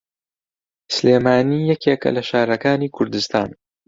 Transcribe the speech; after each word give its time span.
سلێمانی 0.95 1.61
یەکێکە 1.71 2.09
لە 2.17 2.21
شارەکانی 2.29 2.93
کوردستان. 2.95 3.49